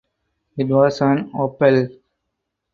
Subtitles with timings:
[0.57, 1.95] It was an Opel.